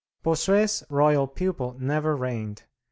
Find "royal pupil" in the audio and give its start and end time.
0.89-1.75